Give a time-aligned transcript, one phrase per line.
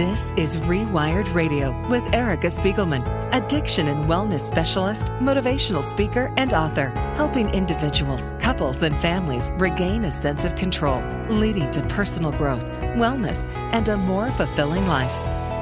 [0.00, 3.04] This is Rewired Radio with Erica Spiegelman,
[3.34, 10.10] addiction and wellness specialist, motivational speaker, and author, helping individuals, couples, and families regain a
[10.10, 12.64] sense of control, leading to personal growth,
[12.96, 15.12] wellness, and a more fulfilling life.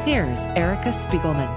[0.06, 1.50] Here's Erica Spiegelman.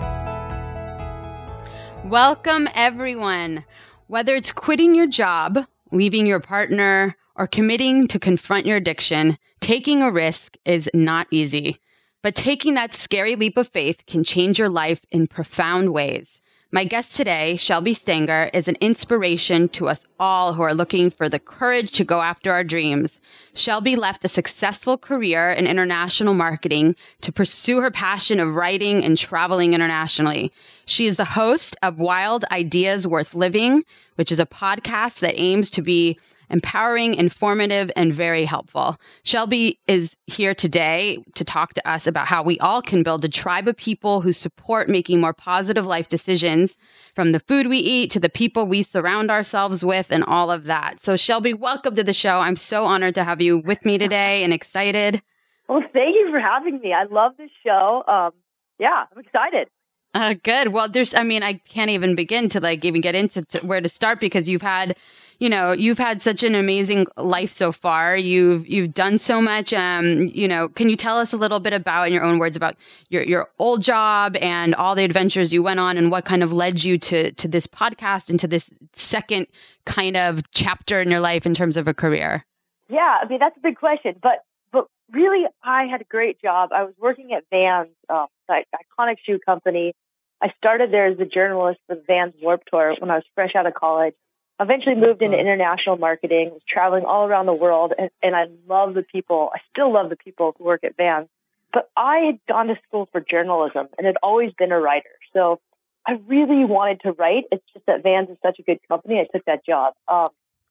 [2.05, 3.63] Welcome, everyone.
[4.07, 5.59] Whether it's quitting your job,
[5.91, 11.79] leaving your partner, or committing to confront your addiction, taking a risk is not easy.
[12.24, 16.40] But taking that scary leap of faith can change your life in profound ways.
[16.73, 21.28] My guest today, Shelby Stanger, is an inspiration to us all who are looking for
[21.28, 23.20] the courage to go after our dreams.
[23.54, 29.17] Shelby left a successful career in international marketing to pursue her passion of writing and
[29.17, 30.53] traveling internationally.
[30.86, 33.84] She is the host of Wild Ideas Worth Living,
[34.16, 36.20] which is a podcast that aims to be
[36.52, 38.98] empowering, informative, and very helpful.
[39.23, 43.30] Shelby is here today to talk to us about how we all can build a
[43.30, 46.78] tribe of people who support making more positive life decisions
[47.16, 50.66] from the food we eat to the people we surround ourselves with and all of
[50.66, 51.02] that.
[51.02, 52.38] So, Shelby, welcome to the show.
[52.38, 55.22] I'm so honored to have you with me today and excited.
[55.68, 56.94] Well, thank you for having me.
[56.94, 58.03] I love this show.
[58.08, 58.31] Um,
[58.78, 59.70] yeah, I'm excited.
[60.14, 60.68] Uh, good.
[60.70, 63.80] Well, there's, I mean, I can't even begin to like even get into to where
[63.80, 64.97] to start because you've had
[65.42, 68.16] you know you've had such an amazing life so far.
[68.16, 71.73] You've you've done so much um you know can you tell us a little bit
[71.73, 72.75] about in your own words about
[73.09, 76.53] your your old job and all the adventures you went on and what kind of
[76.53, 79.47] led you to to this podcast and to this second
[79.84, 82.45] kind of chapter in your life in terms of a career?
[82.88, 86.69] Yeah i mean that's a big question but but really i had a great job.
[86.72, 89.95] I was working at Vans um, iconic shoe company.
[90.39, 93.56] I started there as a journalist for the Vans Warped Tour when i was fresh
[93.56, 94.14] out of college
[94.62, 98.94] eventually moved into international marketing, was traveling all around the world, and, and I love
[98.94, 99.50] the people.
[99.53, 101.28] I still love the people who work at Vans.
[101.73, 105.09] But I had gone to school for journalism and had always been a writer.
[105.34, 105.59] So
[106.06, 107.45] I really wanted to write.
[107.52, 109.20] It's just that Vans is such a good company.
[109.20, 109.94] I took that job.
[110.08, 110.30] Um,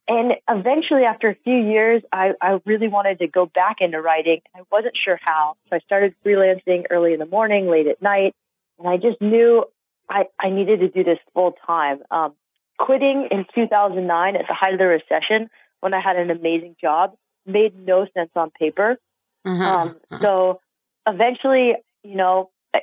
[0.08, 4.40] and eventually, after a few years, I, I really wanted to go back into writing.
[4.54, 5.56] I wasn't sure how.
[5.68, 8.34] So I started freelancing early in the morning, late at night.
[8.78, 9.64] And I just knew
[10.08, 12.00] I, I needed to do this full time.
[12.10, 12.34] Um,
[12.80, 17.14] quitting in 2009 at the height of the recession when I had an amazing job
[17.46, 18.96] made no sense on paper.
[19.44, 19.64] Uh-huh.
[19.64, 20.60] Um, so
[21.06, 22.82] eventually, you know, it,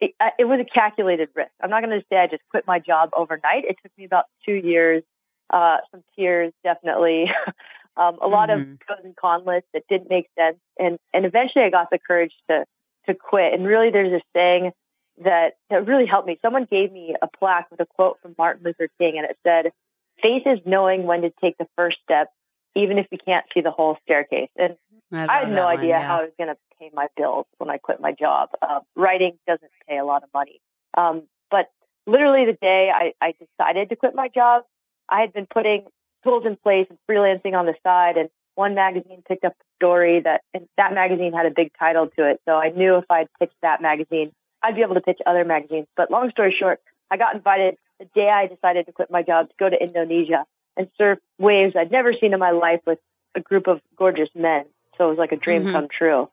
[0.00, 1.50] it, it, was a calculated risk.
[1.62, 3.64] I'm not going to say I just quit my job overnight.
[3.64, 5.02] It took me about two years,
[5.50, 7.26] uh, some tears, definitely,
[7.96, 8.72] um, a lot mm-hmm.
[8.72, 11.98] of pros and cons lists that didn't make sense, and and eventually I got the
[11.98, 12.64] courage to
[13.06, 13.52] to quit.
[13.52, 14.72] And really, there's this saying
[15.24, 16.38] that that really helped me.
[16.42, 19.72] Someone gave me a plaque with a quote from Martin Luther King, and it said,
[20.22, 22.28] "Faith is knowing when to take the first step,
[22.74, 24.76] even if you can't see the whole staircase." And
[25.12, 26.02] I, I had no idea yeah.
[26.02, 28.50] how I was going to pay my bills when I quit my job.
[28.60, 30.60] Uh, writing doesn't pay a lot of money,
[30.96, 31.70] um, but
[32.06, 34.64] literally the day I, I decided to quit my job,
[35.08, 35.84] I had been putting
[36.24, 40.20] tools in place and freelancing on the side, and one magazine picked up a story
[40.20, 42.40] that, and that magazine had a big title to it.
[42.46, 44.32] So I knew if I'd pitched that magazine,
[44.62, 45.86] I'd be able to pitch other magazines.
[45.96, 46.80] But long story short,
[47.10, 50.44] I got invited the day I decided to quit my job to go to Indonesia
[50.76, 52.98] and surf waves I'd never seen in my life with
[53.34, 54.64] a group of gorgeous men.
[54.96, 55.72] So it was like a dream mm-hmm.
[55.72, 56.28] come true.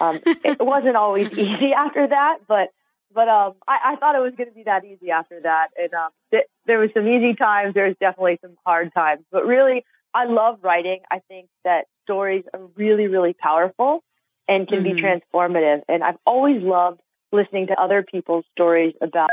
[0.00, 2.70] Um, it wasn't always easy after that, but
[3.14, 5.68] but um, I, I thought it was going to be that easy after that.
[5.78, 7.72] And um, th- there was some easy times.
[7.72, 9.24] There was definitely some hard times.
[9.30, 11.00] But really, I love writing.
[11.12, 14.02] I think that stories are really, really powerful
[14.48, 14.96] and can mm-hmm.
[14.96, 15.82] be transformative.
[15.88, 17.00] And I've always loved
[17.34, 19.30] listening to other people's stories about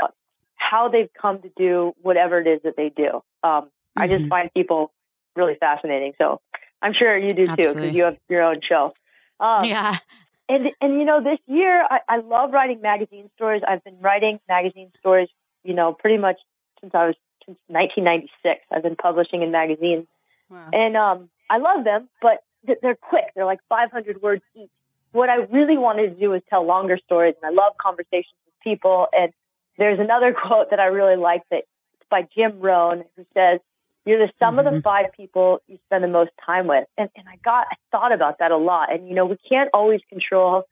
[0.56, 3.22] how they've come to do whatever it is that they do.
[3.42, 4.02] Um, mm-hmm.
[4.02, 4.28] I just mm-hmm.
[4.28, 4.92] find people
[5.34, 6.12] really fascinating.
[6.18, 6.40] So
[6.80, 7.64] I'm sure you do Absolutely.
[7.64, 8.92] too because you have your own show.
[9.40, 9.96] Um, yeah.
[10.48, 13.62] And and you know this year I, I love writing magazine stories.
[13.66, 15.28] I've been writing magazine stories,
[15.64, 16.36] you know, pretty much
[16.80, 18.60] since I was since 1996.
[18.70, 20.06] I've been publishing in magazines,
[20.50, 20.68] wow.
[20.72, 23.24] and um, I love them, but they're quick.
[23.34, 24.70] They're like 500 words each
[25.12, 28.54] what I really wanted to do was tell longer stories, and I love conversations with
[28.62, 29.06] people.
[29.12, 29.32] And
[29.78, 31.64] there's another quote that I really like that
[31.94, 33.60] it's by Jim Rohn, who says,
[34.04, 34.58] "You're the sum mm-hmm.
[34.58, 34.80] of the mm-hmm.
[34.80, 38.38] five people you spend the most time with." And and I got I thought about
[38.38, 38.92] that a lot.
[38.92, 40.64] And you know, we can't always control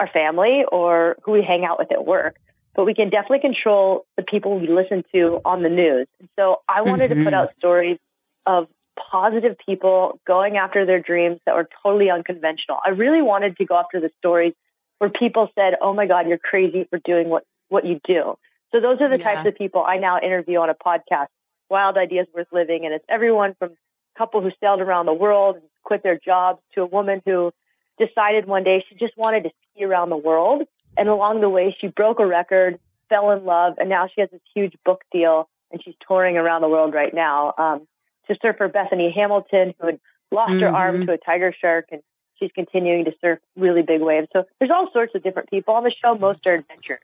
[0.00, 2.36] our family or who we hang out with at work,
[2.74, 6.06] but we can definitely control the people we listen to on the news.
[6.20, 7.20] And so I wanted mm-hmm.
[7.20, 7.48] to put mm-hmm.
[7.48, 7.98] out stories
[8.46, 8.68] of
[9.10, 12.78] positive people going after their dreams that were totally unconventional.
[12.84, 14.54] I really wanted to go after the stories
[14.98, 18.36] where people said, "Oh my God, you're crazy for doing what what you do."
[18.72, 19.34] So those are the yeah.
[19.34, 21.28] types of people I now interview on a podcast,
[21.70, 25.56] Wild Ideas Worth Living, and it's everyone from a couple who sailed around the world
[25.56, 27.52] and quit their jobs to a woman who
[27.98, 30.62] decided one day she just wanted to ski around the world
[30.96, 32.78] And along the way, she broke a record,
[33.08, 36.62] fell in love, and now she has this huge book deal and she's touring around
[36.62, 37.54] the world right now.
[37.58, 37.86] Um,
[38.28, 40.62] to surfer Bethany Hamilton, who had lost mm-hmm.
[40.62, 41.06] her arm mm-hmm.
[41.06, 42.02] to a tiger shark and
[42.38, 44.28] she's continuing to surf really big waves.
[44.32, 46.14] So there's all sorts of different people on the show.
[46.14, 47.00] Most are adventurers.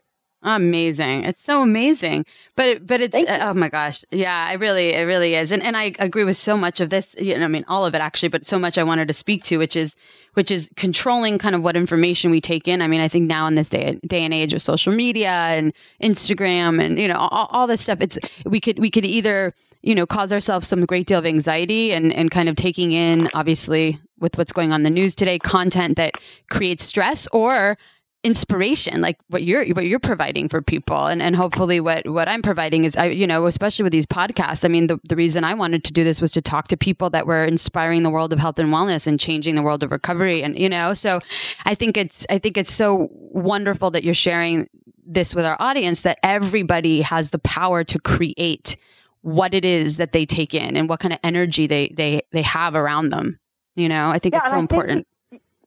[0.47, 1.25] Amazing.
[1.25, 2.26] It's so amazing.
[2.55, 4.05] But but it's uh, oh my gosh.
[4.11, 5.53] Yeah, it really it really is.
[5.53, 7.94] And and I agree with so much of this, you know, I mean all of
[7.94, 9.97] it actually, but so much I wanted to speak to which is
[10.35, 12.82] which is controlling kind of what information we take in.
[12.82, 15.73] I mean, I think now in this day day and age of social media and
[16.03, 19.55] Instagram and you know all, all this stuff, it's we could we could either
[19.85, 23.29] you know cause ourselves some great deal of anxiety and and kind of taking in
[23.35, 26.15] obviously with what's going on the news today content that
[26.49, 27.77] creates stress or
[28.25, 31.07] inspiration like what you're what you're providing for people.
[31.07, 34.65] And and hopefully what what I'm providing is I you know especially with these podcasts
[34.65, 37.11] I mean the, the reason I wanted to do this was to talk to people
[37.11, 40.43] that were inspiring the world of health and wellness and changing the world of recovery.
[40.43, 41.21] And you know so
[41.67, 44.71] I think it's I think it's so wonderful that you're sharing
[45.07, 48.77] this with our audience that everybody has the power to create
[49.25, 52.43] what it is that they take in and what kind of energy they they they
[52.43, 53.38] have around them
[53.75, 55.06] you know I think yeah, it's so important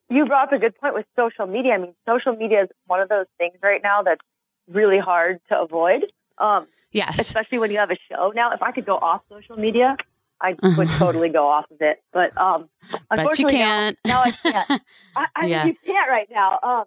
[0.09, 1.73] you brought up a good point with social media.
[1.73, 4.21] I mean, social media is one of those things right now that's
[4.69, 6.05] really hard to avoid.
[6.37, 7.19] Um, yes.
[7.19, 8.31] Especially when you have a show.
[8.33, 9.97] Now, if I could go off social media,
[10.39, 12.01] I would totally go off of it.
[12.13, 12.69] But um,
[13.11, 13.97] unfortunately, but can't.
[14.05, 14.81] Now, now I can't.
[15.15, 15.65] I, I yeah.
[15.65, 16.59] you can't right now.
[16.63, 16.83] Um,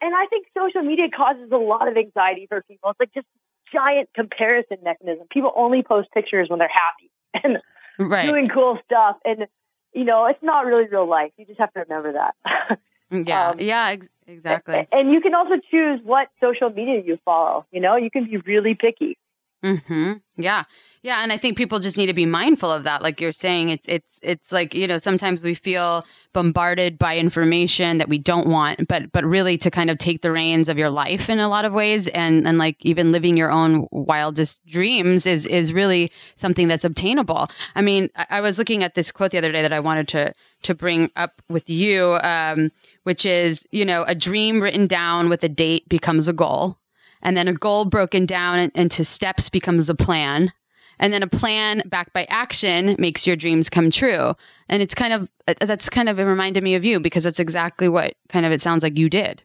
[0.00, 2.90] and I think social media causes a lot of anxiety for people.
[2.90, 3.26] It's like just
[3.72, 5.26] giant comparison mechanism.
[5.30, 7.10] People only post pictures when they're happy
[7.98, 8.28] and right.
[8.28, 9.16] doing cool stuff.
[9.24, 9.46] And
[9.92, 11.32] you know, it's not really real life.
[11.36, 12.78] You just have to remember that.
[13.10, 14.74] yeah, um, yeah, ex- exactly.
[14.74, 17.64] And, and you can also choose what social media you follow.
[17.70, 19.16] You know, you can be really picky.
[19.64, 20.12] Mm-hmm.
[20.36, 20.64] Yeah.
[21.02, 21.22] Yeah.
[21.22, 23.02] And I think people just need to be mindful of that.
[23.02, 27.98] Like you're saying, it's it's it's like, you know, sometimes we feel bombarded by information
[27.98, 30.90] that we don't want, but but really to kind of take the reins of your
[30.90, 35.24] life in a lot of ways and and like even living your own wildest dreams
[35.24, 37.48] is is really something that's obtainable.
[37.74, 40.08] I mean, I, I was looking at this quote the other day that I wanted
[40.08, 40.34] to
[40.64, 42.70] to bring up with you, um,
[43.04, 46.78] which is, you know, a dream written down with a date becomes a goal
[47.24, 50.52] and then a goal broken down into steps becomes a plan.
[51.00, 54.34] And then a plan backed by action makes your dreams come true.
[54.68, 55.30] And it's kind of
[55.60, 58.82] that's kind of reminded me of you because that's exactly what kind of it sounds
[58.82, 59.42] like you did.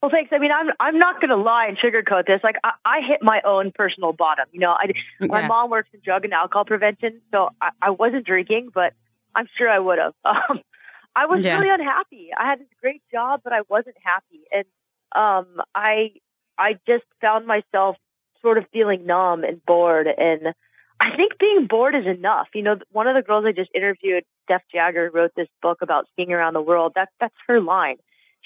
[0.00, 0.32] Well thanks.
[0.32, 2.40] I mean i'm i'm not going to lie and sugarcoat this.
[2.42, 4.46] Like I, I, hit my own personal bottom.
[4.50, 5.46] You know I, my yeah.
[5.46, 8.94] mom works in drug and alcohol prevention so i, I wasn't drinking but
[9.36, 10.14] i'm sure i would have.
[10.24, 10.60] Um,
[11.14, 11.58] i was yeah.
[11.58, 12.30] really unhappy.
[12.36, 14.42] I had this great job but i wasn't happy.
[14.50, 14.64] And
[15.14, 16.14] um, i
[16.58, 17.96] I just found myself
[18.40, 20.06] sort of feeling numb and bored.
[20.06, 20.54] And
[21.00, 22.48] I think being bored is enough.
[22.54, 26.06] You know, one of the girls I just interviewed, Steph Jagger, wrote this book about
[26.12, 26.92] skiing around the world.
[26.94, 27.96] That's that's her line.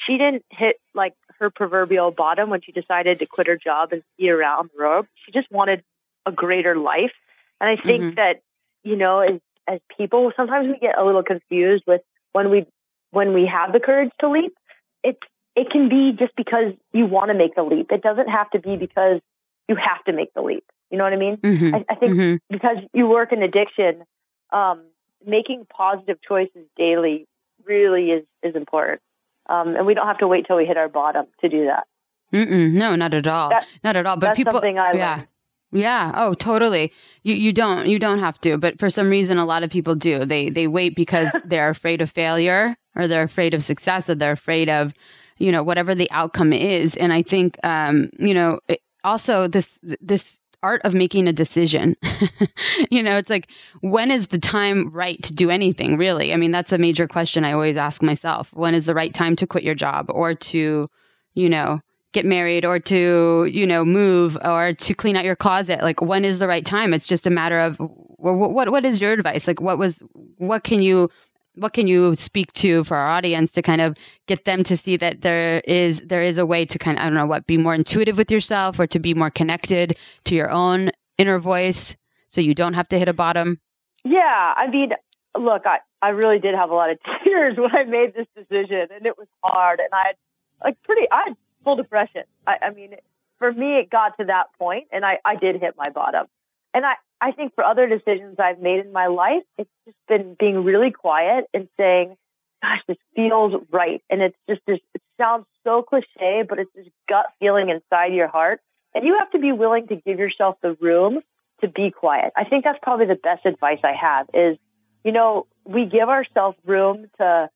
[0.07, 4.03] She didn't hit like her proverbial bottom when she decided to quit her job and
[4.15, 5.07] ski around the world.
[5.25, 5.83] She just wanted
[6.27, 7.13] a greater life.
[7.61, 8.15] And I think mm-hmm.
[8.17, 8.43] that,
[8.83, 12.03] you know, as as people, sometimes we get a little confused with
[12.33, 12.67] when we
[13.11, 14.55] when we have the courage to leap.
[15.03, 15.19] It's
[15.57, 17.91] it can be just because you want to make the leap.
[17.91, 19.21] It doesn't have to be because
[19.69, 20.65] you have to make the leap.
[20.91, 21.39] You know what I mean?
[21.39, 21.75] Mm-hmm.
[21.75, 22.37] I, I, think mm-hmm.
[22.49, 24.05] because you work in addiction,
[24.53, 24.85] um,
[25.27, 27.27] making positive choices daily
[27.65, 29.01] really is is important.
[29.49, 31.87] Um, and we don't have to wait till we hit our bottom to do that.
[32.33, 33.51] Mm-mm, no, not at all.
[33.51, 34.17] That, not at all.
[34.17, 34.93] But people, yeah.
[34.93, 35.29] Learned.
[35.73, 36.13] Yeah.
[36.15, 36.93] Oh, totally.
[37.23, 39.95] You you don't you don't have to, but for some reason a lot of people
[39.95, 40.25] do.
[40.25, 44.33] They they wait because they're afraid of failure or they're afraid of success or they're
[44.33, 44.95] afraid of
[45.39, 46.97] you know whatever the outcome is.
[46.97, 48.61] And i think um you know
[49.05, 51.95] also this this art of making a decision
[52.91, 53.49] you know it's like
[53.83, 56.33] when is the time right to do anything really?
[56.33, 58.53] I mean that's a major question i always ask myself.
[58.53, 60.89] When is the right time to quit your job or to
[61.35, 61.81] you know
[62.13, 65.83] get married or to you know move or to clean out your closet?
[65.83, 66.95] Like when is the right time?
[66.95, 69.47] It's just a matter of what what, what is your advice?
[69.47, 70.03] Like what was
[70.39, 71.11] what can you
[71.57, 73.97] what can you speak to for our audience to kind of
[74.27, 77.07] get them to see that there is there is a way to kind of I
[77.07, 80.51] don't know what be more intuitive with yourself or to be more connected to your
[80.51, 81.97] own inner voice
[82.29, 83.61] so you don't have to hit a bottom?
[84.05, 84.91] Yeah, I mean,
[85.39, 88.89] look, I I really did have a lot of tears when I made this decision
[88.95, 90.17] and it was hard and I had
[90.63, 92.23] like pretty I had full depression.
[92.47, 92.95] I, I mean,
[93.39, 96.27] for me it got to that point and I I did hit my bottom.
[96.75, 100.37] And I I think for other decisions I've made in my life, it's just been
[100.39, 102.17] being really quiet and saying,
[102.63, 104.03] gosh, this feels right.
[104.11, 108.29] And it's just this, it sounds so cliche, but it's this gut feeling inside your
[108.29, 108.61] heart.
[108.95, 111.21] And you have to be willing to give yourself the room
[111.61, 112.33] to be quiet.
[112.37, 114.59] I think that's probably the best advice I have is,
[115.05, 117.49] you know, we give ourselves room to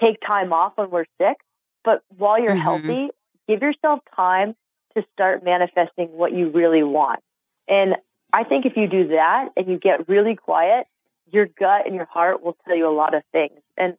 [0.00, 1.36] take time off when we're sick,
[1.84, 2.60] but while you're mm-hmm.
[2.60, 3.08] healthy,
[3.48, 4.54] give yourself time
[4.96, 7.20] to start manifesting what you really want.
[7.68, 7.96] And
[8.36, 10.86] I think if you do that and you get really quiet,
[11.32, 13.60] your gut and your heart will tell you a lot of things.
[13.78, 13.96] And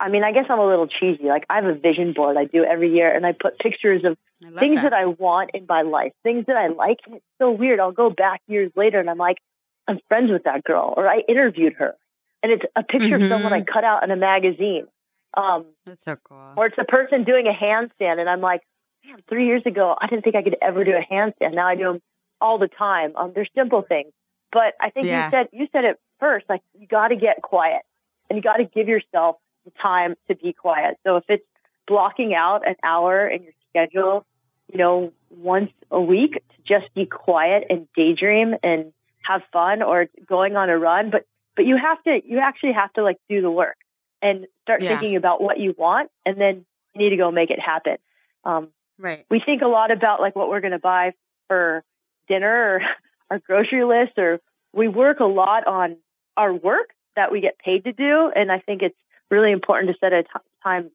[0.00, 1.28] I mean, I guess I'm a little cheesy.
[1.28, 4.18] Like I have a vision board I do every year and I put pictures of
[4.58, 4.90] things that.
[4.90, 6.98] that I want in my life, things that I like.
[7.06, 7.78] And it's so weird.
[7.78, 9.38] I'll go back years later and I'm like,
[9.86, 11.94] I'm friends with that girl or I interviewed her.
[12.42, 13.22] And it's a picture mm-hmm.
[13.22, 14.88] of someone I cut out in a magazine.
[15.36, 16.54] Um, That's so cool.
[16.56, 18.62] Or it's a person doing a handstand and I'm like,
[19.06, 21.54] man, three years ago, I didn't think I could ever do a handstand.
[21.54, 22.02] Now I do them
[22.40, 23.14] all the time.
[23.16, 24.12] Um, they're simple things,
[24.52, 25.26] but I think yeah.
[25.26, 27.82] you said, you said it first, like you got to get quiet
[28.28, 30.96] and you got to give yourself the time to be quiet.
[31.04, 31.44] So if it's
[31.86, 34.24] blocking out an hour in your schedule,
[34.72, 38.92] you know, once a week to just be quiet and daydream and
[39.22, 42.92] have fun or going on a run, but but you have to you actually have
[42.94, 43.76] to like do the work
[44.22, 44.90] and start yeah.
[44.90, 47.96] thinking about what you want and then you need to go make it happen.
[48.44, 48.68] Um,
[48.98, 49.26] right.
[49.30, 51.12] We think a lot about like what we're going to buy
[51.48, 51.84] for
[52.30, 52.82] dinner or
[53.30, 54.40] our grocery list or
[54.72, 55.96] we work a lot on
[56.36, 58.96] our work that we get paid to do and I think it's
[59.30, 60.28] really important to set a t-
[60.62, 60.90] time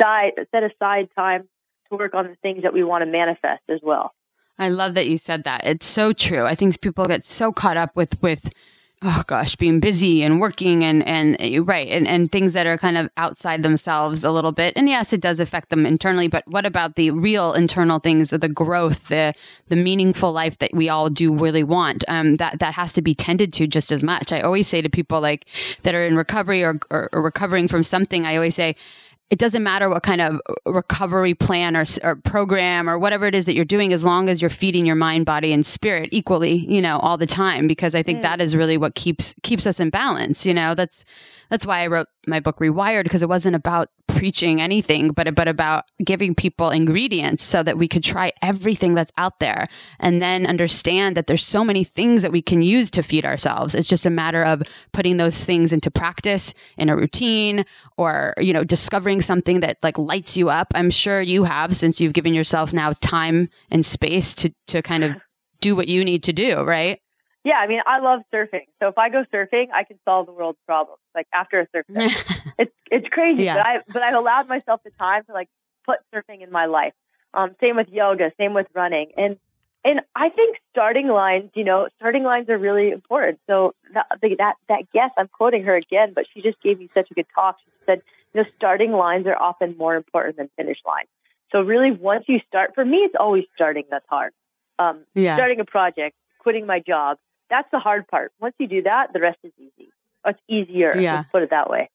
[0.00, 1.48] side, set aside time
[1.90, 4.14] to work on the things that we want to manifest as well.
[4.58, 5.66] I love that you said that.
[5.66, 6.44] It's so true.
[6.44, 8.40] I think people get so caught up with with
[9.02, 12.98] oh gosh, being busy and working and and right and and things that are kind
[12.98, 14.74] of outside themselves a little bit.
[14.76, 18.48] And yes, it does affect them internally, but what about the real internal things, the
[18.48, 19.34] growth, the
[19.68, 22.04] the meaningful life that we all do really want?
[22.08, 24.32] Um, that that has to be tended to just as much.
[24.32, 25.46] I always say to people like
[25.82, 28.76] that are in recovery or, or, or recovering from something, I always say
[29.30, 33.46] it doesn't matter what kind of recovery plan or, or, program or whatever it is
[33.46, 36.80] that you're doing as long as you're feeding your mind body and spirit equally you
[36.80, 38.22] know all the time because i think mm.
[38.22, 41.04] that is really what keeps keeps us in balance you know that's
[41.50, 45.48] that's why I wrote my book Rewired because it wasn't about preaching anything, but but
[45.48, 49.68] about giving people ingredients so that we could try everything that's out there
[50.00, 53.74] and then understand that there's so many things that we can use to feed ourselves.
[53.74, 54.62] It's just a matter of
[54.92, 57.64] putting those things into practice in a routine
[57.96, 60.72] or you know discovering something that like lights you up.
[60.74, 65.04] I'm sure you have since you've given yourself now time and space to to kind
[65.04, 65.12] of
[65.60, 67.00] do what you need to do, right?
[67.44, 68.66] Yeah, I mean, I love surfing.
[68.80, 71.00] So if I go surfing, I can solve the world's problems.
[71.14, 72.08] Like after a surf day,
[72.58, 73.44] it's it's crazy.
[73.44, 73.56] Yeah.
[73.56, 75.48] But I but I've allowed myself the time to like
[75.86, 76.92] put surfing in my life.
[77.34, 79.36] Um, same with yoga, same with running, and
[79.84, 83.38] and I think starting lines, you know, starting lines are really important.
[83.46, 87.10] So that that that guest, I'm quoting her again, but she just gave me such
[87.10, 87.56] a good talk.
[87.64, 88.02] She said,
[88.34, 91.08] you know, starting lines are often more important than finish lines.
[91.52, 94.32] So really, once you start, for me, it's always starting that's hard.
[94.78, 95.36] Um, yeah.
[95.36, 97.18] Starting a project, quitting my job,
[97.50, 98.32] that's the hard part.
[98.40, 99.90] Once you do that, the rest is easy.
[100.26, 100.96] It's easier.
[100.96, 101.16] Yeah.
[101.16, 101.90] Let's put it that way.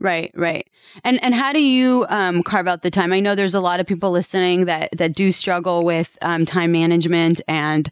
[0.00, 0.68] Right, right.
[1.02, 3.12] And and how do you um, carve out the time?
[3.12, 6.70] I know there's a lot of people listening that that do struggle with um, time
[6.70, 7.88] management and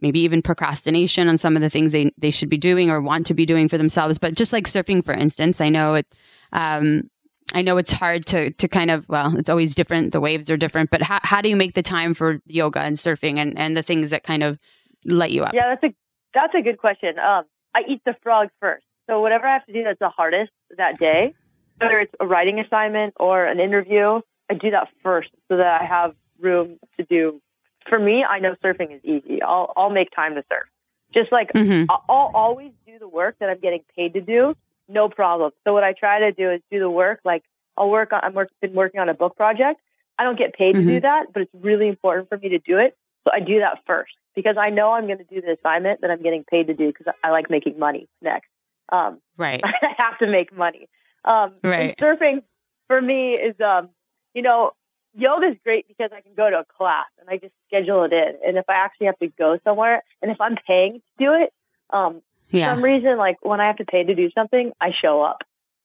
[0.00, 3.26] maybe even procrastination on some of the things they they should be doing or want
[3.26, 4.18] to be doing for themselves.
[4.18, 7.10] But just like surfing, for instance, I know it's um,
[7.52, 10.12] I know it's hard to to kind of well, it's always different.
[10.12, 12.96] The waves are different, but how how do you make the time for yoga and
[12.96, 14.60] surfing and and the things that kind of
[15.04, 15.54] light you up?
[15.54, 15.96] Yeah, that's a
[16.34, 17.18] that's a good question.
[17.18, 17.44] Um,
[17.74, 18.84] I eat the frog first.
[19.08, 21.34] So whatever I have to do that's the hardest that day,
[21.80, 24.20] whether it's a writing assignment or an interview,
[24.50, 27.40] I do that first so that I have room to do.
[27.88, 29.42] For me, I know surfing is easy.
[29.42, 30.68] I'll I'll make time to surf.
[31.14, 31.84] Just like mm-hmm.
[31.88, 34.54] I'll, always do the work that I'm getting paid to do,
[34.88, 35.52] no problem.
[35.66, 37.20] So what I try to do is do the work.
[37.24, 37.44] Like
[37.78, 38.20] I'll work on.
[38.22, 39.80] I'm work, been working on a book project.
[40.18, 40.86] I don't get paid mm-hmm.
[40.86, 41.02] to do mm-hmm.
[41.02, 42.96] that, but it's really important for me to do it.
[43.28, 46.10] So I do that first because I know I'm going to do the assignment that
[46.10, 48.48] I'm getting paid to do because I like making money next.
[48.90, 49.60] Um, right.
[49.64, 50.88] I have to make money.
[51.24, 51.96] Um, right.
[51.98, 52.42] surfing
[52.86, 53.90] for me is, um,
[54.34, 54.72] you know,
[55.14, 58.12] yoga is great because I can go to a class and I just schedule it
[58.12, 58.38] in.
[58.46, 61.52] And if I actually have to go somewhere and if I'm paying to do it,
[61.90, 62.70] um, yeah.
[62.70, 65.42] for some reason, like when I have to pay to do something, I show up.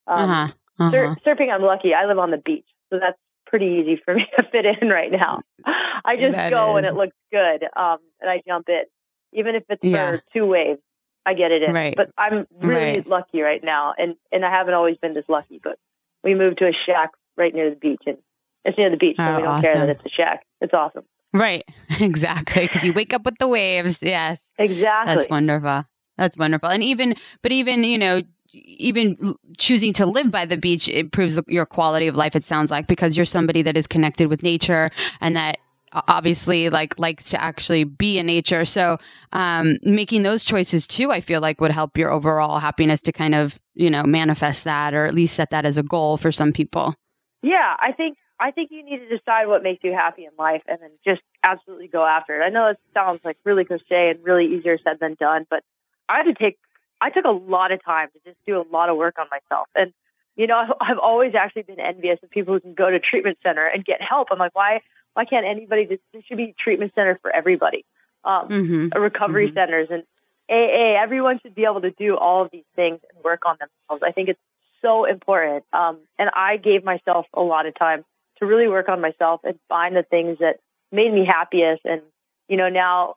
[0.08, 0.54] Um, uh-huh.
[0.80, 0.92] Uh-huh.
[0.92, 1.94] Sur- surfing, I'm lucky.
[1.94, 3.18] I live on the beach, so that's
[3.53, 5.43] pretty easy for me to fit in right now.
[6.05, 6.79] I just that go is.
[6.79, 8.83] and it looks good, um, and I jump in,
[9.31, 10.17] even if it's yeah.
[10.17, 10.79] for two waves.
[11.25, 11.95] I get it in, right.
[11.95, 13.07] but I'm really right.
[13.07, 15.62] lucky right now, and and I haven't always been this lucky.
[15.63, 15.77] But
[16.22, 18.17] we moved to a shack right near the beach, and
[18.65, 19.62] it's near the beach, so oh, we don't awesome.
[19.62, 20.45] care that it's a shack.
[20.60, 21.05] It's awesome.
[21.31, 21.63] Right,
[22.01, 24.03] exactly, because you wake up with the waves.
[24.03, 25.15] Yes, exactly.
[25.15, 25.86] That's wonderful.
[26.17, 26.69] That's wonderful.
[26.69, 28.22] And even, but even, you know,
[28.53, 32.88] even choosing to live by the beach improves your quality of life it sounds like
[32.88, 34.91] because you're somebody that is connected with nature
[35.22, 35.57] and that
[35.91, 38.98] obviously like likes to actually be in nature so
[39.31, 43.36] um, making those choices too i feel like would help your overall happiness to kind
[43.36, 46.53] of you know manifest that or at least set that as a goal for some
[46.53, 46.95] people
[47.41, 50.63] yeah i think I think you need to decide what makes you happy in life
[50.67, 52.43] and then just absolutely go after it.
[52.43, 55.63] I know it sounds like really cliche and really easier said than done, but
[56.10, 56.57] I had to take,
[57.03, 59.67] I took a lot of time to just do a lot of work on myself.
[59.75, 59.93] And,
[60.36, 63.65] you know, I've always actually been envious of people who can go to treatment center
[63.65, 64.29] and get help.
[64.31, 64.79] I'm like, why,
[65.13, 67.86] why can't anybody just, there should be treatment center for everybody.
[68.24, 69.01] Um, mm-hmm.
[69.01, 69.55] recovery mm-hmm.
[69.55, 70.03] centers and
[70.50, 74.01] AA, everyone should be able to do all of these things and work on themselves.
[74.05, 74.39] I think it's
[74.81, 75.65] so important.
[75.74, 78.05] Um, and I gave myself a lot of time
[78.39, 80.57] to really work on myself and find the things that
[80.91, 81.81] made me happiest.
[81.83, 82.01] And,
[82.48, 83.15] you know, now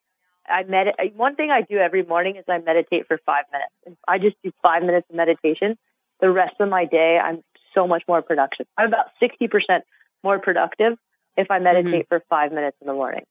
[0.49, 3.73] I med, one thing I do every morning is I meditate for five minutes.
[3.85, 5.77] And I just do five minutes of meditation.
[6.21, 7.43] The rest of my day, I'm
[7.75, 8.67] so much more productive.
[8.77, 9.81] I'm about 60%
[10.23, 10.99] more productive
[11.37, 12.01] if I meditate mm-hmm.
[12.09, 13.25] for five minutes in the morning.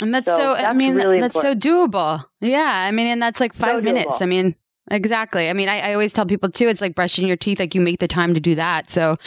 [0.00, 1.62] And that's so, so that's I mean, really that's important.
[1.62, 2.24] so doable.
[2.40, 2.84] Yeah.
[2.86, 4.20] I mean, and that's like five so minutes.
[4.20, 4.56] I mean,
[4.90, 5.48] exactly.
[5.48, 7.80] I mean, I, I always tell people too, it's like brushing your teeth, like you
[7.80, 8.90] make the time to do that.
[8.90, 9.18] So,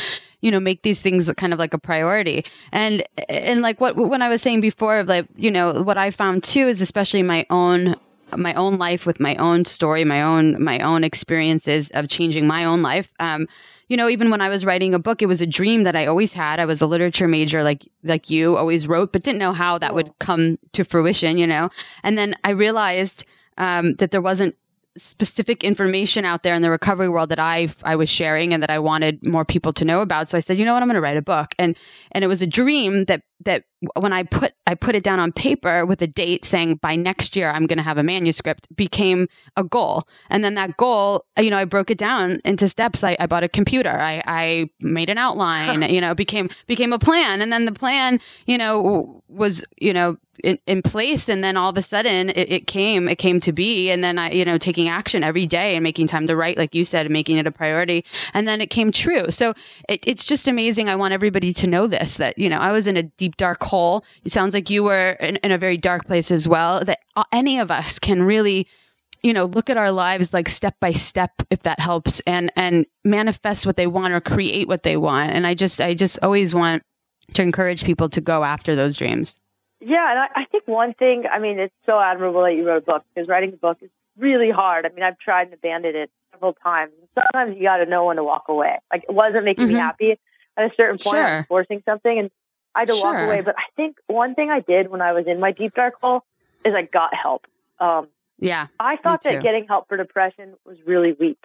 [0.46, 2.46] you know make these things kind of like a priority.
[2.72, 6.44] And and like what when i was saying before like you know what i found
[6.44, 7.96] too is especially my own
[8.38, 12.66] my own life with my own story my own my own experiences of changing my
[12.66, 13.12] own life.
[13.20, 13.48] Um
[13.88, 16.06] you know even when i was writing a book it was a dream that i
[16.06, 16.60] always had.
[16.60, 19.96] I was a literature major like like you always wrote but didn't know how that
[19.96, 21.70] would come to fruition you know?
[22.04, 23.26] And then i realized
[23.58, 24.56] um, that there wasn't
[24.98, 28.70] specific information out there in the recovery world that I I was sharing and that
[28.70, 30.30] I wanted more people to know about.
[30.30, 31.54] So I said, you know what, I'm going to write a book.
[31.60, 31.78] And
[32.12, 33.66] and it was a dream that that
[33.96, 37.36] when I put I put it down on paper with a date saying by next
[37.36, 40.08] year I'm going to have a manuscript became a goal.
[40.30, 43.04] And then that goal, you know, I broke it down into steps.
[43.04, 43.92] I, I bought a computer.
[43.92, 45.82] I, I made an outline.
[45.94, 47.42] you know, became became a plan.
[47.42, 51.70] And then the plan, you know, was you know in, in place and then all
[51.70, 54.58] of a sudden it, it, came it came to be and then i you know
[54.58, 57.48] taking action every day and making time to write like you said and making it
[57.48, 59.54] a priority and then it came true so
[59.88, 62.88] it, it's just amazing i want everybody to know this that you know i was
[62.88, 63.75] in a deep dark hole
[64.24, 67.00] it sounds like you were in, in a very dark place as well that
[67.32, 68.68] any of us can really
[69.22, 72.86] you know look at our lives like step by step if that helps and and
[73.04, 76.54] manifest what they want or create what they want and i just i just always
[76.54, 76.84] want
[77.34, 79.38] to encourage people to go after those dreams
[79.82, 82.84] yeah, and I, I think one thing, I mean, it's so admirable that you wrote
[82.84, 84.86] a book because writing a book is really hard.
[84.86, 86.92] I mean, I've tried and abandoned it several times.
[87.14, 88.80] Sometimes you got to know when to walk away.
[88.92, 89.74] Like it wasn't making mm-hmm.
[89.76, 90.20] me happy
[90.58, 91.16] at a certain point.
[91.16, 91.28] Sure.
[91.28, 92.32] I was forcing something, and
[92.76, 93.14] I had to sure.
[93.14, 93.42] walk away.
[93.42, 96.24] But I think one thing I did when I was in my deep dark hole
[96.66, 97.46] is I got help.
[97.80, 98.08] Um,
[98.38, 101.40] yeah, I thought that getting help for depression was really weak,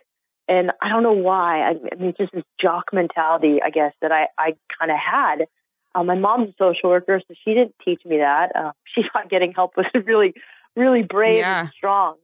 [0.49, 1.61] and I don't know why.
[1.61, 5.47] I, I mean, just this jock mentality, I guess, that I I kind of had.
[5.95, 8.55] Um, my mom's a social worker, so she didn't teach me that.
[8.55, 10.35] Uh, she thought getting help was really,
[10.77, 11.61] really brave yeah.
[11.61, 12.17] and strong.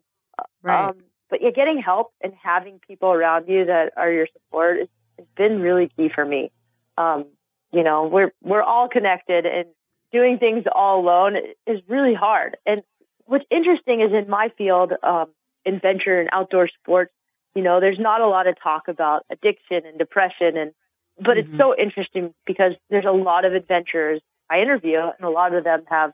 [0.63, 0.91] Right.
[0.91, 0.97] Um,
[1.31, 4.89] but yeah, getting help and having people around you that are your support has,
[5.19, 6.51] has been really key for me.
[6.99, 7.27] Um,
[7.73, 9.67] you know, we're we're all connected, and
[10.13, 12.57] doing things all alone is really hard.
[12.65, 12.83] And
[13.25, 15.27] what's interesting is in my field, um,
[15.67, 17.13] adventure and outdoor sports,
[17.55, 20.73] you know, there's not a lot of talk about addiction and depression and
[21.19, 21.51] but mm-hmm.
[21.51, 25.65] it's so interesting because there's a lot of adventurers I interview, and a lot of
[25.65, 26.13] them have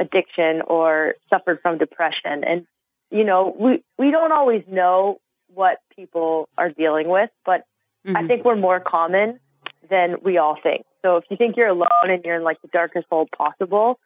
[0.00, 2.44] addiction or suffered from depression.
[2.46, 2.66] And,
[3.10, 5.20] you know, we, we don't always know
[5.52, 7.64] what people are dealing with, but
[8.06, 8.16] mm-hmm.
[8.16, 9.40] I think we're more common
[9.88, 10.84] than we all think.
[11.02, 13.98] So if you think you're alone and you're in like the darkest hole possible,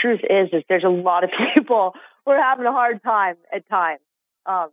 [0.00, 3.68] truth is, is there's a lot of people who are having a hard time at
[3.68, 4.00] times.
[4.46, 4.68] Um,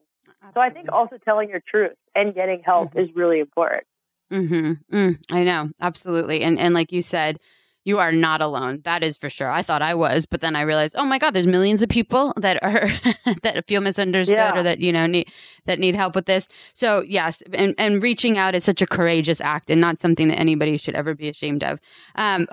[0.53, 2.99] so I think also telling your truth and getting help mm-hmm.
[2.99, 3.83] is really important.
[4.31, 4.95] Mm-hmm.
[4.95, 6.41] Mm, I know, absolutely.
[6.41, 7.37] And and like you said,
[7.85, 8.81] you are not alone.
[8.83, 9.49] That is for sure.
[9.49, 12.33] I thought I was, but then I realized, oh my God, there's millions of people
[12.37, 12.89] that are
[13.43, 14.59] that feel misunderstood yeah.
[14.59, 15.31] or that you know need
[15.65, 16.49] that need help with this.
[16.73, 20.39] So yes, and and reaching out is such a courageous act and not something that
[20.39, 21.79] anybody should ever be ashamed of.
[22.15, 22.47] Um,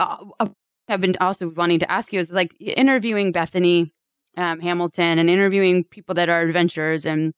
[0.88, 3.92] I've been also wanting to ask you is like interviewing Bethany
[4.37, 7.33] um, Hamilton and interviewing people that are adventurers and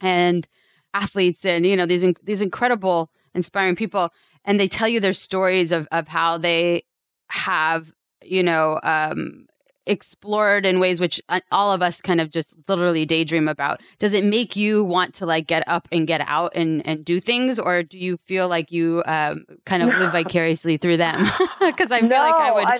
[0.00, 0.46] and
[0.92, 4.10] athletes and you know these these incredible inspiring people
[4.44, 6.82] and they tell you their stories of of how they
[7.28, 9.46] have you know um
[9.88, 13.80] explored in ways which uh, all of us kind of just literally daydream about.
[13.98, 17.20] Does it make you want to like get up and get out and and do
[17.20, 21.26] things or do you feel like you um kind of live vicariously through them?
[21.60, 22.78] Because i feel no, like i would I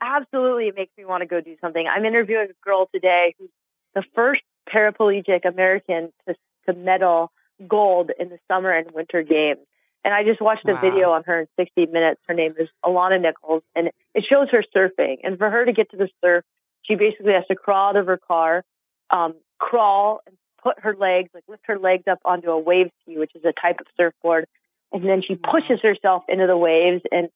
[0.00, 1.86] absolutely it makes me want to go do something.
[1.86, 3.50] I'm interviewing a girl today who's
[3.94, 6.34] the first paraplegic american to
[6.66, 7.32] to medal
[7.66, 9.60] gold in the summer and winter games
[10.04, 10.80] and I just watched a wow.
[10.80, 12.20] video on her in 60 minutes.
[12.26, 15.18] Her name is Alana Nichols, and it shows her surfing.
[15.22, 16.44] And for her to get to the surf,
[16.82, 18.64] she basically has to crawl out of her car,
[19.10, 23.16] um, crawl and put her legs, like lift her legs up onto a wave ski,
[23.18, 24.46] which is a type of surfboard.
[24.92, 27.02] And then she pushes herself into the waves.
[27.12, 27.28] And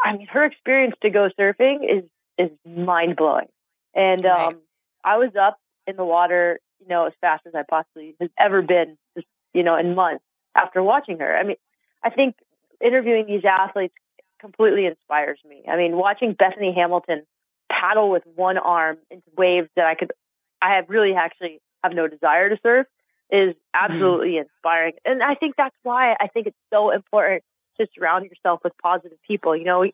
[0.00, 2.04] I mean, her experience to go surfing is
[2.38, 3.46] is mind blowing.
[3.94, 4.48] And Right.
[4.48, 4.60] um,
[5.04, 8.62] I was up in the water, you know, as fast as I possibly has ever
[8.62, 10.24] been, just you know, in months
[10.56, 11.36] after watching her.
[11.36, 11.56] I mean,
[12.04, 12.36] I think
[12.84, 13.94] interviewing these athletes
[14.40, 15.64] completely inspires me.
[15.68, 17.22] I mean, watching Bethany Hamilton
[17.70, 20.12] paddle with one arm into waves that I could,
[20.60, 22.86] I have really actually have no desire to surf
[23.30, 24.92] is absolutely inspiring.
[25.04, 27.42] And I think that's why I think it's so important
[27.80, 29.56] to surround yourself with positive people.
[29.56, 29.84] You know,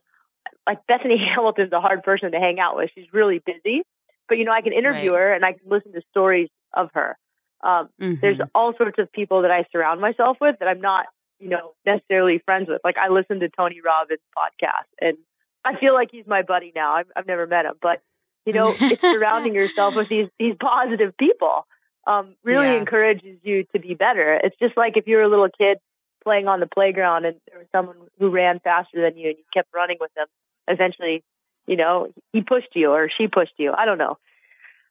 [0.67, 2.91] like Bethany Hamilton's a hard person to hang out with.
[2.95, 3.83] She's really busy,
[4.29, 5.19] but you know, I can interview Right.
[5.19, 7.17] her and I can listen to stories of her.
[7.63, 8.21] Um, Mhm.
[8.21, 11.07] there's all sorts of people that I surround myself with that I'm not,
[11.41, 12.81] you know, necessarily friends with.
[12.85, 15.19] Like I listen to Tony Robbins podcast and
[15.65, 16.95] I feel like he's my buddy now.
[16.95, 18.03] I've, I've never met him, but
[18.47, 21.67] you know, it's surrounding yourself with these, these positive people,
[22.07, 22.77] um, really Yeah.
[22.77, 24.41] encourages you to be better.
[24.43, 25.79] It's just like if you were a little kid
[26.25, 29.45] playing on the playground and there was someone who ran faster than you and you
[29.53, 30.27] kept running with them.
[30.69, 31.23] Eventually,
[31.67, 33.73] you know, he pushed you or she pushed you.
[33.73, 34.19] I don't know.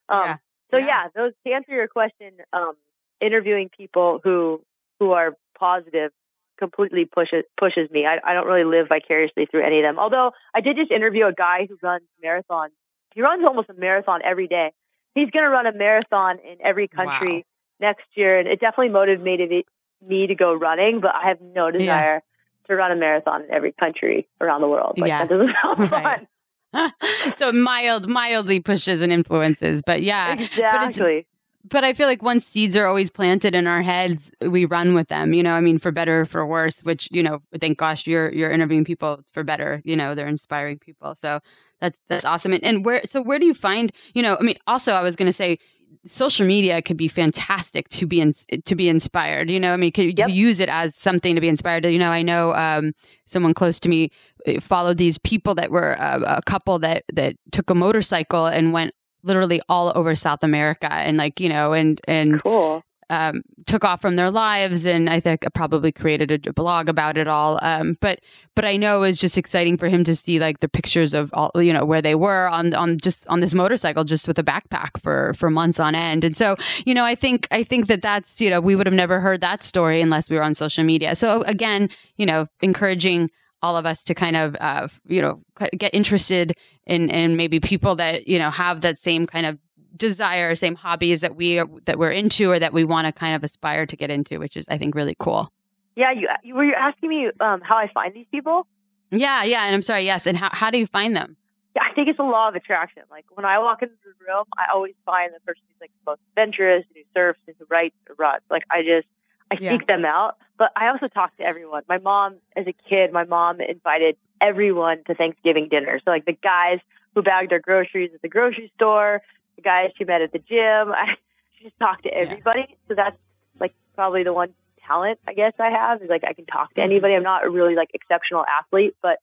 [0.10, 0.38] Um, Yeah.
[0.72, 0.86] so Yeah.
[0.86, 2.74] yeah, those to answer your question, um,
[3.22, 4.62] interviewing people who
[5.00, 6.12] who are positive
[6.60, 8.06] completely pushes pushes me.
[8.06, 9.98] I, I don't really live vicariously through any of them.
[9.98, 12.70] Although I did just interview a guy who runs marathons.
[13.16, 14.72] He runs almost a marathon every day.
[15.16, 17.46] He's going to run a marathon in every country
[17.80, 19.66] next year, and it definitely motivated me-
[20.06, 21.00] me to go running.
[21.02, 22.22] But I have no desire
[22.68, 25.00] to run a marathon in every country around the world.
[25.00, 25.26] Like Yeah.
[25.26, 26.28] that doesn't sound Right.
[26.74, 26.94] fun.
[27.38, 30.34] so mild, mildly pushes and influences, but yeah.
[30.34, 31.26] Exactly.
[31.26, 31.39] But
[31.76, 35.34] I feel like once seeds are always planted in our heads, we run with them.
[35.34, 36.84] You know, I mean, for better or for worse.
[36.84, 39.82] Which you know, thank gosh, you're you're interviewing people for better.
[39.86, 41.16] You know, they're inspiring people.
[41.16, 41.40] So
[41.80, 42.54] that's that's awesome.
[42.54, 43.92] And, and where so where do you find?
[44.14, 45.60] You know, I mean, also I was going to say,
[46.06, 48.34] social media could be fantastic to be in,
[48.66, 49.50] to be inspired.
[49.50, 50.30] You know, I mean, could Yep.
[50.30, 51.86] you use it as something to be inspired?
[51.86, 52.94] You know, I know um,
[53.26, 54.12] someone close to me
[54.48, 58.74] uh, followed these people that were uh, a couple that that took a motorcycle and
[58.74, 62.84] went literally all over South America and like you know and and Cool.
[63.10, 67.18] um, took off from their lives and I think I probably created a blog about
[67.18, 68.20] it all um, but
[68.56, 71.32] but I know it was just exciting for him to see like the pictures of
[71.34, 74.44] all you know where they were on on just on this motorcycle just with a
[74.44, 76.56] backpack for for months on end and so
[76.86, 79.42] you know I think I think that that's you know we would have never heard
[79.42, 83.86] that story unless we were on social media so again you know encouraging all of
[83.86, 85.42] us to kind of uh, you know
[85.78, 89.58] get interested in in maybe people that you know have that same kind of
[89.96, 93.36] desire same hobbies that we are, that we're into or that we want to kind
[93.36, 95.52] of aspire to get into which is i think really cool
[95.96, 98.68] Yeah, you, you were you asking me um, how I find these people?
[99.12, 101.36] yeah yeah and i'm sorry yes and how, how do you find them
[101.76, 103.04] Yeah, I think it's a law of attraction.
[103.12, 106.12] Like when I walk into the room, I always find the person who's like the
[106.12, 108.44] most adventurous, and who surfs, and who writes or runs.
[108.50, 109.08] Like I just
[109.52, 109.72] I Yeah.
[109.78, 110.38] seek them out.
[110.58, 111.84] But I also talk to everyone.
[111.88, 116.00] My mom, as a kid, my mom invited everyone to Thanksgiving dinner.
[116.04, 116.80] So like the guys
[117.16, 119.22] who bagged their groceries at the grocery store,
[119.56, 120.92] the guys she met at the gym.
[120.94, 121.16] I
[121.62, 122.78] just talk to everybody.
[122.88, 123.18] So that's
[123.60, 124.54] like probably the one
[124.86, 126.86] talent I guess I have is like I can talk to Mhm.
[126.86, 127.14] anybody.
[127.16, 129.20] I'm not a really like exceptional athlete, but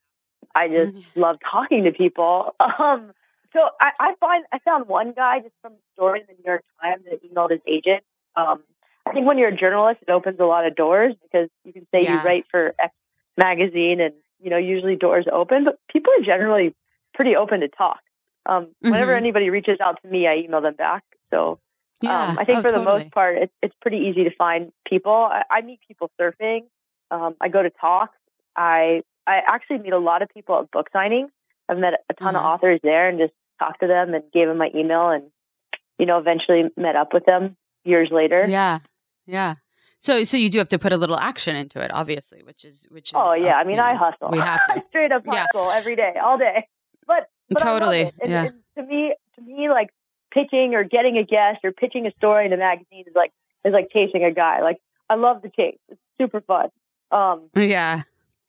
[0.55, 1.05] I just Mhm.
[1.15, 2.55] love talking to people.
[2.79, 3.13] Um,
[3.53, 6.45] so I, I find I found one guy just from a story in the New
[6.45, 8.05] York Times that emailed his agent.
[8.35, 8.63] Um,
[9.07, 11.87] I think when you're a journalist, it opens a lot of doors because you can
[11.93, 12.21] say Yeah.
[12.21, 12.93] you write for X
[13.37, 15.65] magazine, and you know usually doors open.
[15.65, 16.75] But people are generally
[17.15, 18.01] pretty open to talk.
[18.47, 19.19] Um, whenever Mhm.
[19.19, 21.05] anybody reaches out to me, I email them back.
[21.31, 21.59] So
[22.03, 23.03] yeah um, I think Oh, for the totally.
[23.05, 25.13] most part, it's it's pretty easy to find people.
[25.13, 26.65] I, I meet people surfing.
[27.11, 28.17] Um, I go to talks.
[28.57, 31.31] I I actually meet a lot of people at book signings.
[31.69, 32.55] I've met a ton of Uh-huh.
[32.55, 35.25] authors there and just talked to them and gave them my email and
[35.99, 38.47] you know eventually met up with them years later.
[38.49, 38.79] yeah
[39.27, 39.55] yeah
[40.01, 42.87] so so you do have to put a little action into it obviously which is
[42.91, 44.31] which is Oh yeah, I mean you I hustle.
[44.31, 44.83] we have to.
[44.89, 45.47] straight up Yeah.
[45.53, 46.69] hustle every day, all day.
[47.07, 48.13] But, but Totally.
[48.21, 48.45] And, yeah.
[48.47, 49.91] and to me, to me, like
[50.33, 53.33] pitching or getting a guest or pitching a story in a magazine is like
[53.65, 54.61] is like chasing a guy.
[54.61, 55.79] Like I love the chase.
[55.89, 56.69] It's super fun.
[57.11, 58.03] Um, yeah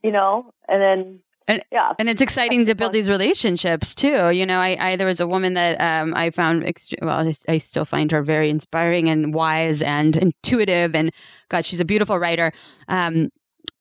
[0.04, 4.46] you know, and then And- yeah, and it's exciting to build these relationships too you
[4.46, 7.58] know i, I there was a woman that um, i found ext- well I, I
[7.60, 11.12] still find her very inspiring and wise and intuitive and
[11.50, 12.52] god she's a beautiful writer
[12.88, 13.30] um,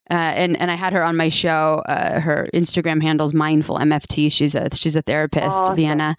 [0.09, 1.83] uh, and and I had her on my show.
[1.85, 4.31] Uh, her Instagram handles mindful MFT.
[4.31, 5.75] She's a she's a therapist, Awesome.
[5.75, 6.17] Vienna,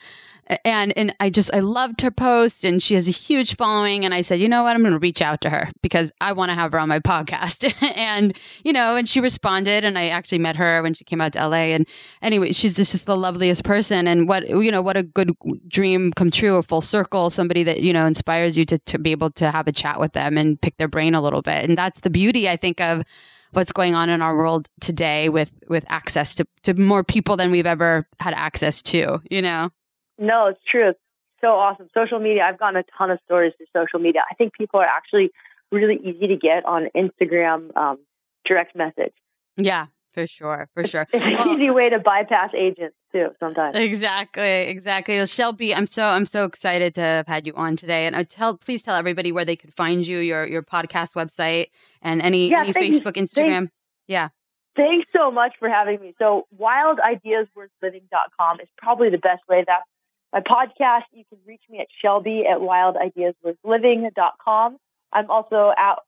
[0.64, 4.06] and and I just I loved her post, and she has a huge following.
[4.06, 6.34] And I said, you know what, I'm going to reach out to her because I
[6.34, 7.74] want to have her on my podcast.
[7.98, 11.34] and you know, and she responded, and I actually met her when she came out
[11.34, 11.74] to LA.
[11.76, 11.88] And
[12.22, 15.36] anyway, she's just, just the loveliest person, and what you know, what a good
[15.68, 19.12] dream come true, a full circle, somebody that you know inspires you to to be
[19.12, 21.68] able to have a chat with them and pick their brain a little bit.
[21.68, 23.04] And that's the beauty, I think, of
[23.52, 27.52] what's going on in our world today with with access to, to more people than
[27.52, 29.72] we've ever had access to, you know?
[30.18, 30.90] No, it's true.
[30.90, 31.00] It's
[31.42, 31.88] so awesome.
[31.94, 34.22] Social media, I've gotten a ton of stories through social media.
[34.30, 35.32] I think people are actually
[35.72, 38.00] really easy to get on Instagram um,
[38.46, 39.14] direct message.
[39.58, 41.08] Yeah, for sure, for sure.
[41.14, 43.30] It's an easy way to bypass agents too.
[43.40, 43.76] Sometimes.
[43.76, 45.16] Exactly, exactly.
[45.16, 48.24] Well, Shelby, I'm so I'm so excited to have had you on today, and I
[48.24, 51.68] tell please tell everybody where they could find you, your your podcast website,
[52.02, 53.02] and any Yeah, any thank you.
[53.02, 53.70] Facebook, Instagram.
[54.08, 54.30] Yeah,
[54.78, 56.14] Thanks so much for having me.
[56.20, 59.64] So, wildideasworthliving.com is probably the best way.
[59.66, 59.84] That's
[60.34, 61.04] my podcast.
[61.14, 64.78] You can reach me at Shelby at wildideasworthliving.com.
[65.14, 66.00] I'm also at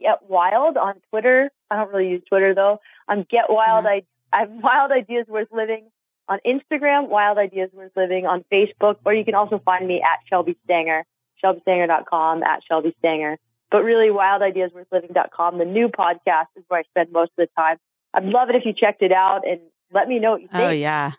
[0.00, 1.50] Get Wild on Twitter.
[1.70, 2.80] I don't really use Twitter though.
[3.08, 3.84] I'm Get Wild.
[3.84, 4.04] Mm-hmm.
[4.32, 5.90] I, I'm Wild Ideas Worth Living
[6.28, 10.18] on Instagram, Wild Ideas Worth Living on Facebook, or you can also find me at
[10.28, 11.04] Shelby Stanger,
[11.42, 13.38] shelbystanger.com, at Shelby Stanger.
[13.70, 17.76] But really, wildideasworthliving.com, the new podcast is where I spend most of the time.
[18.14, 19.60] I'd love it if you checked it out and
[19.92, 20.68] let me know what you oh, think.
[20.68, 21.12] Oh yeah.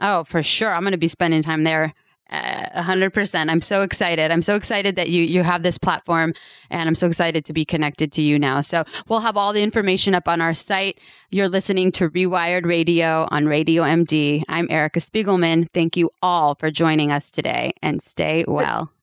[0.00, 0.72] Oh, for sure.
[0.72, 1.94] I'm going to be spending time there.
[2.34, 3.50] Uh, A hundred percent.
[3.50, 4.30] I'm so excited.
[4.30, 6.34] I'm so excited that you you have this platform,
[6.70, 8.60] and I'm so excited to be connected to you now.
[8.60, 10.98] So we'll have all the information up on our site.
[11.30, 14.42] You're listening to Rewired Radio on Radio MD.
[14.48, 15.68] I'm Erica Spiegelman.
[15.72, 18.90] Thank you all for joining us today, and stay well.